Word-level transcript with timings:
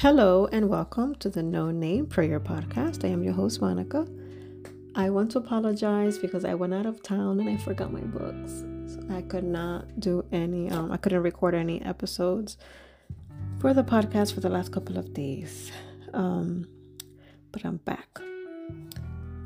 Hello 0.00 0.46
and 0.52 0.68
welcome 0.68 1.14
to 1.14 1.30
the 1.30 1.42
No 1.42 1.70
Name 1.70 2.04
Prayer 2.04 2.38
Podcast. 2.38 3.02
I 3.02 3.08
am 3.08 3.22
your 3.22 3.32
host, 3.32 3.62
Monica. 3.62 4.06
I 4.94 5.08
want 5.08 5.30
to 5.30 5.38
apologize 5.38 6.18
because 6.18 6.44
I 6.44 6.52
went 6.52 6.74
out 6.74 6.84
of 6.84 7.02
town 7.02 7.40
and 7.40 7.48
I 7.48 7.56
forgot 7.56 7.90
my 7.90 8.02
books. 8.02 8.62
So 8.88 9.00
I 9.10 9.22
could 9.22 9.44
not 9.44 9.98
do 9.98 10.22
any, 10.32 10.70
um, 10.70 10.92
I 10.92 10.98
couldn't 10.98 11.22
record 11.22 11.54
any 11.54 11.80
episodes 11.80 12.58
for 13.58 13.72
the 13.72 13.82
podcast 13.82 14.34
for 14.34 14.40
the 14.40 14.50
last 14.50 14.70
couple 14.70 14.98
of 14.98 15.14
days. 15.14 15.72
Um, 16.12 16.68
but 17.50 17.64
I'm 17.64 17.78
back. 17.78 18.20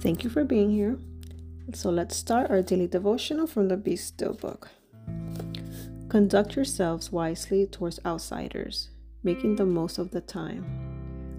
Thank 0.01 0.25
you 0.25 0.31
for 0.31 0.43
being 0.43 0.73
here. 0.73 0.99
So 1.75 1.91
let's 1.91 2.17
start 2.17 2.51
our 2.51 2.61
daily 2.61 2.89
devotional 2.89 3.47
from 3.47 3.69
the 3.69 3.77
Be 3.77 3.95
Still 3.95 4.35
book. 4.35 4.69
Conduct 6.09 6.57
yourselves 6.57 7.13
wisely 7.13 7.69
towards 7.69 8.01
outsiders, 8.05 8.91
making 9.23 9.57
the 9.57 9.67
most 9.67 9.99
of 9.99 10.11
the 10.11 10.21
time. 10.21 10.65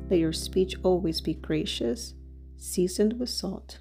Let 0.09 0.19
your 0.19 0.33
speech 0.33 0.75
always 0.83 1.21
be 1.21 1.33
gracious, 1.33 2.13
seasoned 2.57 3.19
with 3.19 3.29
salt, 3.29 3.79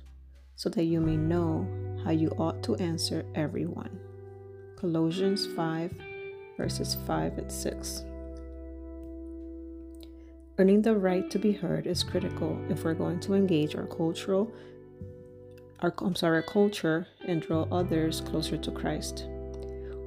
so 0.57 0.69
that 0.71 0.85
you 0.85 1.01
may 1.01 1.17
know 1.17 1.67
how 2.05 2.11
you 2.11 2.31
ought 2.39 2.63
to 2.65 2.77
answer 2.77 3.25
everyone. 3.35 3.99
Colossians 4.77 5.47
5, 5.47 5.95
verses 6.57 6.97
5 7.07 7.39
and 7.39 7.53
6. 7.53 8.05
Earning 10.59 10.83
the 10.83 10.95
right 10.95 11.31
to 11.31 11.39
be 11.39 11.53
heard 11.53 11.87
is 11.87 12.03
critical 12.03 12.59
if 12.69 12.85
we're 12.85 12.95
going 12.95 13.21
to 13.21 13.35
engage 13.35 13.75
our 13.75 13.87
cultural 13.87 14.53
our 15.83 15.95
I'm 16.03 16.15
sorry, 16.15 16.37
our 16.37 16.43
culture 16.43 17.07
and 17.27 17.41
draw 17.41 17.67
others 17.73 18.21
closer 18.21 18.57
to 18.59 18.71
Christ. 18.71 19.27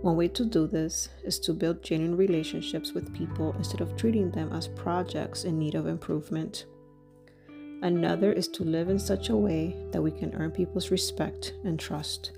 One 0.04 0.18
way 0.18 0.28
to 0.28 0.44
do 0.44 0.68
this 0.68 1.08
is 1.23 1.40
to 1.40 1.54
build 1.54 1.82
genuine 1.82 2.18
relationships 2.18 2.92
with 2.92 3.14
people 3.14 3.56
instead 3.58 3.80
of 3.80 3.96
treating 3.96 4.32
them 4.32 4.52
as 4.52 4.68
projects 4.68 5.45
in 5.45 5.58
need 5.58 5.76
of 5.76 5.88
improvement. 5.88 6.66
Another 7.82 8.34
is 8.34 8.50
to 8.50 8.66
live 8.66 8.90
in 8.90 9.00
such 9.00 9.30
a 9.30 9.38
way 9.38 9.78
that 9.92 10.02
we 10.02 10.12
can 10.12 10.34
earn 10.34 10.52
people's 10.52 10.92
respect 10.92 11.54
and 11.64 11.80
trust. 11.80 12.34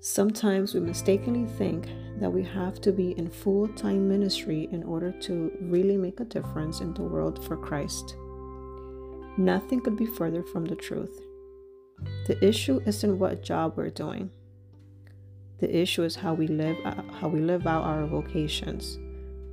Sometimes 0.00 0.74
we 0.74 0.80
mistakenly 0.80 1.46
think 1.46 1.86
that 2.18 2.32
we 2.32 2.42
have 2.42 2.80
to 2.80 2.90
be 2.90 3.12
in 3.12 3.30
full 3.30 3.68
time 3.68 4.08
ministry 4.08 4.68
in 4.72 4.82
order 4.82 5.12
to 5.20 5.56
really 5.60 5.96
make 5.96 6.18
a 6.18 6.24
difference 6.24 6.80
in 6.80 6.92
the 6.92 7.04
world 7.04 7.44
for 7.44 7.56
Christ. 7.56 8.16
Nothing 9.38 9.80
could 9.80 9.96
be 9.96 10.06
further 10.06 10.42
from 10.42 10.64
the 10.64 10.74
truth. 10.74 11.22
The 12.26 12.44
issue 12.44 12.80
isn't 12.84 13.20
what 13.20 13.44
job 13.44 13.74
we're 13.76 13.90
doing. 13.90 14.32
The 15.62 15.78
issue 15.78 16.02
is 16.02 16.16
how 16.16 16.34
we 16.34 16.48
live 16.48 16.76
uh, 16.84 17.02
how 17.20 17.28
we 17.28 17.38
live 17.38 17.68
out 17.68 17.84
our 17.84 18.04
vocations, 18.04 18.98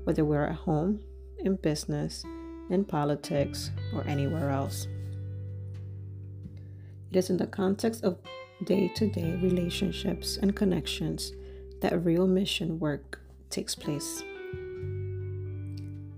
whether 0.06 0.26
we're 0.26 0.48
at 0.48 0.56
home, 0.56 1.02
in 1.38 1.56
business, 1.58 2.26
in 2.72 2.84
politics, 2.84 3.70
or 3.94 4.04
anywhere 4.08 4.50
else. 4.50 4.88
It 7.12 7.18
is 7.18 7.30
in 7.30 7.38
the 7.38 7.46
context 7.46 8.04
of 8.04 8.18
day-to-day 8.64 9.38
relationships 9.44 10.38
and 10.38 10.56
connections 10.56 11.32
that 11.82 12.04
real 12.04 12.26
mission 12.26 12.80
work 12.80 13.22
takes 13.52 13.76
place. 13.76 14.24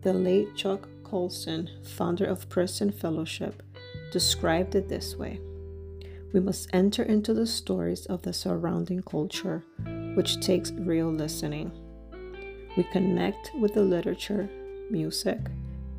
The 0.03 0.13
late 0.13 0.55
Chuck 0.55 0.87
Colson, 1.03 1.69
founder 1.83 2.23
of 2.23 2.47
Prison 2.47 2.93
Fellowship, 2.93 3.61
described 4.13 4.73
it 4.75 4.87
this 4.87 5.17
way 5.17 5.41
we 6.33 6.39
must 6.39 6.69
enter 6.73 7.03
into 7.03 7.33
the 7.33 7.45
stories 7.45 8.05
of 8.05 8.21
the 8.21 8.33
surrounding 8.33 9.01
culture, 9.03 9.63
which 10.15 10.39
takes 10.39 10.71
real 10.71 11.11
listening. 11.11 11.71
We 12.77 12.83
connect 12.83 13.51
with 13.59 13.73
the 13.73 13.83
literature, 13.83 14.49
music, 14.89 15.39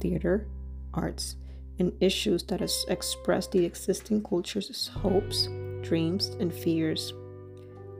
theater, 0.01 0.47
arts, 0.95 1.37
and 1.79 1.93
issues 2.01 2.43
that 2.45 2.63
express 2.89 3.47
the 3.47 3.65
existing 3.65 4.23
culture's 4.23 4.89
hopes, 4.89 5.49
dreams, 5.83 6.29
and 6.41 6.53
fears. 6.53 7.13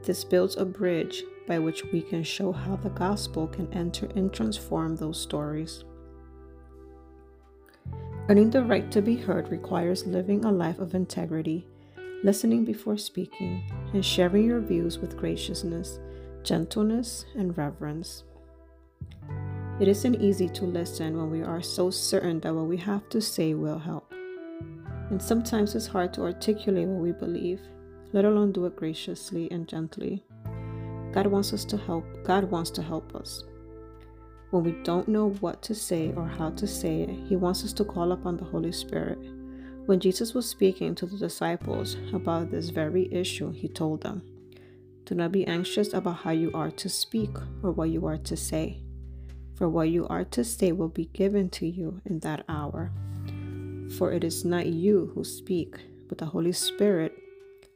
This 0.03 0.25
builds 0.25 0.57
a 0.57 0.65
bridge 0.65 1.23
by 1.47 1.59
which 1.59 1.85
we 1.93 2.01
can 2.01 2.23
show 2.23 2.53
how 2.53 2.77
the 2.77 2.91
gospel 2.91 3.47
can 3.47 3.73
enter 3.73 4.09
and 4.17 4.33
transform 4.33 4.97
those 4.97 5.21
stories. 5.21 5.85
Earning 8.29 8.51
the 8.51 8.63
right 8.63 8.91
to 8.93 9.03
be 9.03 9.17
heard 9.17 9.49
requires 9.49 10.07
living 10.07 10.45
a 10.45 10.53
life 10.53 10.79
of 10.79 10.95
integrity 10.95 11.67
listening 12.25 12.65
before 12.65 12.97
speaking, 12.97 13.63
and 13.93 14.05
sharing 14.05 14.47
your 14.47 14.61
views 14.61 14.99
with 14.99 15.17
graciousness, 15.17 15.99
gentleness, 16.45 17.25
and 17.35 17.57
reverence. 17.59 18.25
It 19.81 19.89
isn't 19.89 20.21
easy 20.21 20.49
to 20.51 20.65
listen 20.65 21.17
when 21.17 21.31
we 21.31 21.43
are 21.43 21.63
so 21.63 21.91
certain 21.91 22.39
that 22.41 22.55
what 22.55 22.67
we 22.67 22.77
have 22.77 23.09
to 23.09 23.21
say 23.21 23.55
will 23.55 23.79
help. 23.79 24.13
And 25.11 25.21
sometimes 25.21 25.75
it's 25.75 25.87
hard 25.87 26.15
to 26.15 26.23
articulate 26.23 26.87
what 26.87 27.03
we 27.03 27.13
believe, 27.13 27.61
let 28.13 28.25
alone 28.25 28.53
do 28.53 28.67
it 28.67 28.77
graciously 28.77 29.51
and 29.51 29.67
gently. 29.67 30.25
God 31.13 31.27
wants 31.27 31.53
us 31.53 31.65
to 31.67 31.77
help. 31.77 32.05
God 32.25 32.45
wants 32.45 32.71
to 32.73 32.83
help 32.83 33.15
us. 33.17 33.45
When 34.51 34.63
we 34.63 34.73
don't 34.85 35.09
know 35.09 35.31
what 35.41 35.63
to 35.63 35.75
say 35.75 36.13
or 36.15 36.29
how 36.29 36.51
to 36.51 36.67
say 36.67 37.03
it, 37.03 37.11
He 37.11 37.37
wants 37.37 37.65
us 37.65 37.73
to 37.75 37.85
call 37.85 38.13
upon 38.13 38.37
the 38.37 38.45
Holy 38.45 38.73
Spirit 38.73 39.19
when 39.87 39.99
Jesus 39.99 40.33
was 40.33 40.49
speaking 40.49 40.95
to 40.95 41.07
the 41.07 41.17
disciples 41.17 41.97
about 42.13 42.51
this 42.51 42.69
very 42.69 43.13
issue, 43.13 43.53
he 43.53 43.69
told 43.69 44.03
them, 44.03 44.23
Do 45.05 45.15
not 45.15 45.33
be 45.33 45.47
anxious 45.47 45.93
about 45.93 46.19
how 46.19 46.31
you 46.31 46.53
are 46.55 46.71
to 46.71 46.89
speak 46.89 47.31
or 47.63 47.73
what 47.73 47.91
you 47.91 48.07
are 48.07 48.19
to 48.19 48.37
say, 48.37 48.81
for 49.55 49.69
what 49.69 49.89
you 49.89 50.07
are 50.07 50.25
to 50.25 50.45
say 50.45 50.73
will 50.73 50.89
be 50.89 51.07
given 51.07 51.51
to 51.51 51.67
you 51.67 52.01
in 52.05 52.21
that 52.21 52.45
hour. 52.49 52.93
For 53.99 54.13
it 54.13 54.25
is 54.25 54.45
not 54.45 54.67
you 54.67 55.11
who 55.15 55.25
speak, 55.25 55.77
but 56.09 56.19
the 56.19 56.27
Holy 56.27 56.53
Spirit 56.53 57.19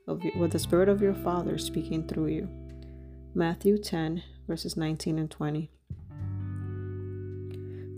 of 0.06 0.22
with 0.36 0.52
the 0.52 0.58
Spirit 0.58 0.88
of 0.88 1.02
your 1.02 1.14
Father 1.14 1.58
speaking 1.58 2.06
through 2.06 2.28
you. 2.28 2.48
Matthew 3.34 3.76
10, 3.76 4.22
verses 4.46 4.76
19 4.76 5.18
and 5.18 5.30
20. 5.30 5.70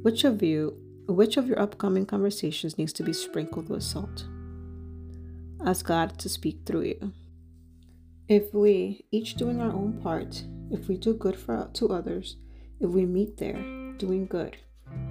Which 0.03 0.25
of 0.25 0.43
you 0.43 0.77
which 1.09 1.39
of 1.39 1.47
your 1.47 1.59
upcoming 1.59 2.05
conversations 2.05 2.77
needs 2.77 2.93
to 2.93 3.03
be 3.03 3.15
sprinkled 3.15 3.69
with 3.71 3.83
salt? 3.83 4.27
Ask 5.65 5.87
God 5.87 6.19
to 6.19 6.29
speak 6.29 6.61
through 6.67 6.83
you. 6.83 7.13
If 8.29 8.53
we, 8.53 9.07
each 9.11 9.37
doing 9.37 9.61
our 9.61 9.73
own 9.73 10.01
part, 10.03 10.45
if 10.71 10.87
we 10.87 10.99
do 10.99 11.15
good 11.15 11.37
for 11.37 11.71
to 11.73 11.89
others, 11.89 12.37
if 12.79 12.91
we 12.91 13.07
meet 13.07 13.39
there 13.39 13.59
doing 13.97 14.27
good, 14.27 14.59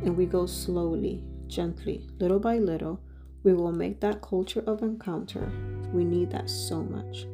and 0.03 0.15
we 0.15 0.27
go 0.27 0.45
slowly, 0.45 1.23
gently, 1.47 2.07
little 2.19 2.39
by 2.39 2.59
little, 2.59 3.01
we 3.43 3.53
will 3.53 3.71
make 3.71 3.99
that 4.01 4.21
culture 4.21 4.63
of 4.67 4.83
encounter. 4.83 5.51
We 5.91 6.03
need 6.05 6.29
that 6.31 6.49
so 6.49 6.83
much. 6.83 7.25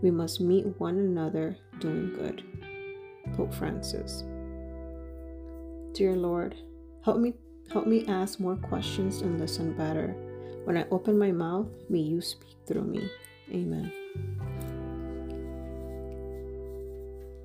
We 0.00 0.10
must 0.10 0.40
meet 0.40 0.66
one 0.78 0.98
another 0.98 1.56
doing 1.80 2.12
good. 2.14 2.44
Pope 3.34 3.52
Francis. 3.52 4.24
Dear 5.92 6.14
Lord, 6.14 6.56
help 7.04 7.18
me 7.18 7.34
Help 7.70 7.86
me 7.86 8.06
ask 8.06 8.40
more 8.40 8.56
questions 8.56 9.22
and 9.22 9.38
listen 9.38 9.72
better. 9.72 10.14
When 10.64 10.76
I 10.76 10.86
open 10.90 11.18
my 11.18 11.32
mouth, 11.32 11.68
may 11.88 12.00
you 12.00 12.20
speak 12.20 12.56
through 12.66 12.84
me. 12.84 13.10
Amen. 13.50 13.92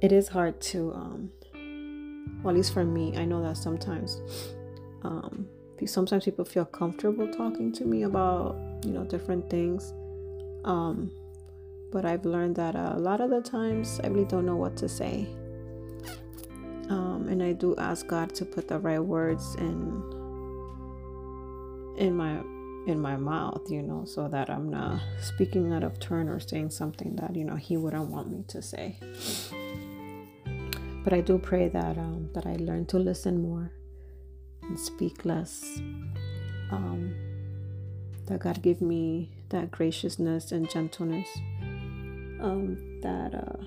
It 0.02 0.12
is 0.12 0.28
hard 0.28 0.62
to, 0.62 0.94
um, 0.94 1.32
well, 2.44 2.52
at 2.52 2.56
least 2.56 2.74
for 2.74 2.86
me, 2.86 3.18
I 3.18 3.26
know 3.26 3.42
that 3.42 3.58
sometimes, 3.58 4.22
um, 5.04 5.48
sometimes 5.86 6.26
people 6.26 6.46
feel 6.46 6.66
comfortable 6.66 7.28
talking 7.28 7.72
to 7.74 7.86
me 7.86 8.04
about, 8.04 8.56
you 8.86 8.92
know, 8.92 9.04
different 9.06 9.50
things. 9.50 9.94
Um, 10.64 11.12
but 11.92 12.06
I've 12.06 12.26
learned 12.26 12.58
that 12.58 12.76
a 12.76 12.98
lot 12.98 13.22
of 13.22 13.30
the 13.30 13.42
times 13.42 14.00
I 14.04 14.08
really 14.08 14.26
don't 14.26 14.46
know 14.46 14.56
what 14.56 14.78
to 14.78 14.90
say. 14.90 15.28
Um, 17.18 17.28
and 17.30 17.42
I 17.42 17.54
do 17.54 17.76
ask 17.78 18.06
God 18.08 18.36
to 18.36 18.46
put 18.46 18.68
the 18.68 18.80
right 18.80 19.00
words 19.00 19.56
in 19.56 20.04
in 21.98 22.16
my 22.16 22.42
in 22.86 23.02
my 23.02 23.18
mouth, 23.18 23.70
you 23.70 23.82
know, 23.82 24.06
so 24.06 24.28
that 24.30 24.50
I'm 24.50 24.70
not 24.70 25.02
speaking 25.20 25.74
out 25.74 25.84
of 25.84 26.00
turn 26.00 26.30
or 26.30 26.40
saying 26.40 26.70
something 26.70 27.16
that 27.16 27.36
you 27.36 27.44
know 27.44 27.56
He 27.56 27.76
wouldn't 27.76 28.10
want 28.10 28.32
me 28.32 28.44
to 28.50 28.62
say. 28.62 29.00
But 31.04 31.14
I 31.14 31.22
do 31.22 31.38
pray 31.40 31.70
that 31.70 31.98
um, 31.98 32.30
that 32.34 32.46
I 32.46 32.58
learn 32.58 32.86
to 32.88 33.00
listen 33.00 33.42
more 33.42 33.72
and 34.62 34.80
speak 34.80 35.26
less. 35.26 35.80
Um, 36.70 37.16
that 38.26 38.40
God 38.42 38.62
give 38.62 38.82
me 38.82 39.32
that 39.50 39.72
graciousness 39.72 40.52
and 40.52 40.70
gentleness 40.70 41.30
um, 42.42 43.00
that 43.02 43.34
uh, 43.34 43.64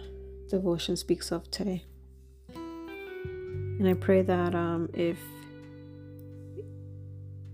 devotion 0.50 0.96
speaks 0.96 1.32
of 1.32 1.50
today. 1.50 1.84
And 3.80 3.88
I 3.88 3.94
pray 3.94 4.20
that 4.20 4.54
um, 4.54 4.90
if 4.92 5.16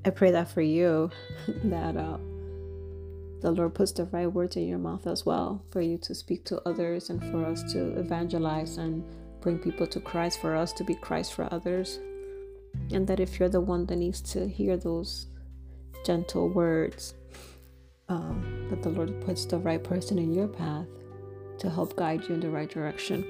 I 0.04 0.10
pray 0.10 0.32
that 0.32 0.50
for 0.50 0.60
you, 0.60 1.08
that 1.64 1.96
uh, 1.96 2.18
the 3.42 3.52
Lord 3.52 3.74
puts 3.74 3.92
the 3.92 4.06
right 4.06 4.26
words 4.26 4.56
in 4.56 4.66
your 4.66 4.78
mouth 4.78 5.06
as 5.06 5.24
well 5.24 5.64
for 5.70 5.80
you 5.80 5.96
to 5.98 6.16
speak 6.16 6.44
to 6.46 6.60
others 6.68 7.10
and 7.10 7.22
for 7.30 7.46
us 7.46 7.62
to 7.72 7.96
evangelize 7.96 8.76
and 8.76 9.04
bring 9.40 9.60
people 9.60 9.86
to 9.86 10.00
Christ, 10.00 10.40
for 10.40 10.56
us 10.56 10.72
to 10.72 10.82
be 10.82 10.96
Christ 10.96 11.32
for 11.32 11.48
others. 11.54 12.00
and 12.90 13.06
that 13.06 13.20
if 13.20 13.38
you're 13.38 13.48
the 13.48 13.60
one 13.60 13.86
that 13.86 13.96
needs 13.96 14.20
to 14.20 14.48
hear 14.48 14.76
those 14.76 15.28
gentle 16.04 16.48
words, 16.48 17.14
um, 18.08 18.66
that 18.68 18.82
the 18.82 18.90
Lord 18.90 19.20
puts 19.24 19.44
the 19.44 19.58
right 19.58 19.82
person 19.82 20.18
in 20.18 20.34
your 20.34 20.48
path 20.48 20.88
to 21.58 21.70
help 21.70 21.94
guide 21.94 22.24
you 22.28 22.34
in 22.34 22.40
the 22.40 22.50
right 22.50 22.68
direction 22.68 23.24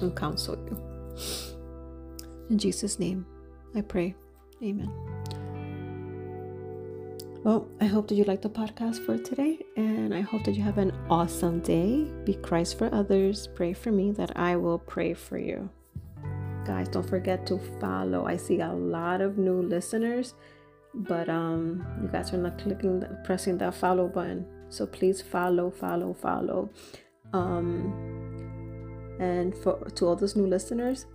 and 0.00 0.16
counsel 0.16 0.56
you. 0.66 1.55
In 2.50 2.58
Jesus' 2.58 2.98
name, 2.98 3.26
I 3.74 3.80
pray. 3.80 4.14
Amen. 4.62 4.90
Well, 7.42 7.68
I 7.80 7.84
hope 7.84 8.08
that 8.08 8.16
you 8.16 8.24
liked 8.24 8.42
the 8.42 8.50
podcast 8.50 9.04
for 9.06 9.18
today, 9.18 9.60
and 9.76 10.12
I 10.12 10.20
hope 10.20 10.42
that 10.44 10.56
you 10.56 10.62
have 10.62 10.78
an 10.78 10.92
awesome 11.08 11.60
day. 11.60 12.04
Be 12.24 12.34
Christ 12.34 12.76
for 12.76 12.92
others. 12.92 13.48
Pray 13.54 13.72
for 13.72 13.92
me 13.92 14.10
that 14.12 14.36
I 14.36 14.56
will 14.56 14.80
pray 14.80 15.14
for 15.14 15.38
you. 15.38 15.70
Guys, 16.64 16.88
don't 16.88 17.08
forget 17.08 17.46
to 17.46 17.60
follow. 17.80 18.26
I 18.26 18.36
see 18.36 18.60
a 18.60 18.72
lot 18.72 19.20
of 19.20 19.38
new 19.38 19.62
listeners, 19.62 20.34
but 20.92 21.28
um, 21.28 21.86
you 22.02 22.08
guys 22.08 22.32
are 22.32 22.38
not 22.38 22.58
clicking, 22.58 23.04
pressing 23.24 23.58
that 23.58 23.74
follow 23.74 24.08
button. 24.08 24.44
So 24.68 24.84
please 24.84 25.22
follow, 25.22 25.70
follow, 25.70 26.14
follow. 26.14 26.70
Um, 27.32 29.16
and 29.20 29.56
for 29.56 29.78
to 29.94 30.06
all 30.06 30.16
those 30.16 30.34
new 30.34 30.46
listeners, 30.48 31.06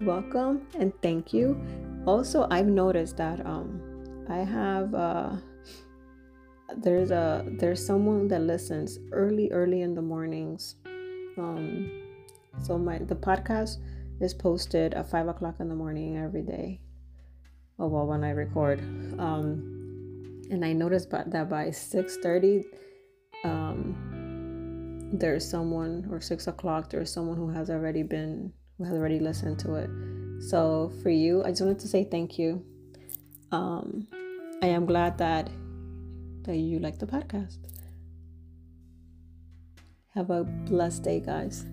welcome 0.00 0.66
and 0.78 0.92
thank 1.02 1.32
you. 1.32 1.60
Also, 2.06 2.46
I've 2.50 2.66
noticed 2.66 3.16
that 3.16 3.44
um, 3.44 3.80
I 4.28 4.38
have 4.38 4.94
uh, 4.94 5.36
there's 6.76 7.10
a 7.10 7.44
there's 7.58 7.84
someone 7.84 8.28
that 8.28 8.42
listens 8.42 8.98
early, 9.12 9.50
early 9.50 9.82
in 9.82 9.94
the 9.94 10.02
mornings. 10.02 10.76
Um, 11.36 11.90
so 12.62 12.78
my 12.78 12.98
the 12.98 13.16
podcast 13.16 13.78
is 14.20 14.34
posted 14.34 14.94
at 14.94 15.10
five 15.10 15.28
o'clock 15.28 15.56
in 15.60 15.68
the 15.68 15.74
morning 15.74 16.16
every 16.16 16.42
day. 16.42 16.80
Oh 17.78 17.86
well, 17.86 18.06
when 18.06 18.24
I 18.24 18.30
record, 18.30 18.80
um, 19.18 20.42
and 20.50 20.64
I 20.64 20.72
noticed 20.72 21.10
that 21.10 21.48
by 21.48 21.70
six 21.70 22.16
thirty, 22.18 22.64
um, 23.44 25.10
there's 25.12 25.48
someone 25.48 26.08
or 26.10 26.20
six 26.20 26.46
o'clock. 26.46 26.90
There's 26.90 27.12
someone 27.12 27.36
who 27.36 27.50
has 27.50 27.70
already 27.70 28.02
been 28.02 28.52
who 28.78 28.84
has 28.84 28.94
already 28.94 29.18
listened 29.18 29.58
to 29.60 29.74
it. 29.74 29.90
So 30.40 30.92
for 31.02 31.10
you, 31.10 31.42
I 31.44 31.48
just 31.50 31.60
wanted 31.60 31.80
to 31.80 31.88
say 31.88 32.04
thank 32.04 32.38
you. 32.38 32.64
Um, 33.50 34.06
I 34.62 34.66
am 34.68 34.86
glad 34.86 35.18
that 35.18 35.50
that 36.42 36.56
you 36.56 36.78
like 36.78 36.98
the 36.98 37.06
podcast. 37.06 37.58
Have 40.14 40.30
a 40.30 40.44
blessed 40.44 41.02
day, 41.02 41.20
guys. 41.20 41.66